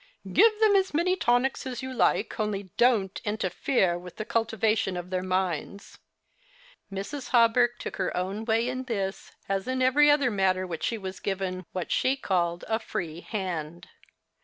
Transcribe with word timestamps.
"Give 0.33 0.59
them 0.59 0.75
as 0.75 0.95
many 0.95 1.15
tonics 1.15 1.67
as 1.67 1.83
you 1.83 1.93
like; 1.93 2.39
only 2.39 2.71
don't 2.75 3.21
interfere 3.23 3.99
with 3.99 4.15
the 4.15 4.25
cultivation 4.25 4.97
of 4.97 5.11
their 5.11 5.21
minds." 5.21 5.99
Mrs. 6.91 7.27
Hawberk 7.29 7.77
took 7.77 7.97
her 7.97 8.17
own 8.17 8.43
way 8.43 8.67
in 8.67 8.85
this 8.85 9.33
as 9.47 9.67
in 9.67 9.79
every 9.79 10.09
other 10.09 10.31
matter 10.31 10.63
in 10.63 10.69
which 10.69 10.81
she 10.85 10.97
was 10.97 11.19
given 11.19 11.67
what 11.71 11.91
she 11.91 12.17
called 12.17 12.63
a 12.63 12.79
£ 12.79 12.81
66 12.81 12.91
The 12.91 12.91
Christmas 12.91 12.91
Hirelings. 12.91 12.91
free 12.91 13.21
hand. 13.39 13.87